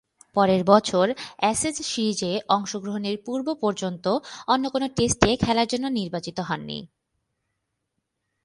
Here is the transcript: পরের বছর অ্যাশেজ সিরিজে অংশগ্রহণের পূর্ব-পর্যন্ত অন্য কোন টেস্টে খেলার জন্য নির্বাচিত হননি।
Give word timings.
পরের 0.35 0.61
বছর 0.63 1.05
অ্যাশেজ 1.37 1.77
সিরিজে 1.81 2.31
অংশগ্রহণের 2.49 3.15
পূর্ব-পর্যন্ত 3.25 4.05
অন্য 4.47 4.65
কোন 4.69 4.83
টেস্টে 4.87 5.29
খেলার 5.37 5.67
জন্য 5.67 5.85
নির্বাচিত 5.89 6.37
হননি। 6.39 6.79